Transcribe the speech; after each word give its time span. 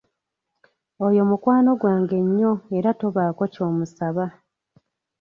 Oyo 1.07 1.21
mukwano 1.29 1.69
gwange 1.81 2.17
nnyo 2.27 2.53
era 2.77 2.89
tobaako 2.99 3.43
ky'omusaba. 3.53 4.25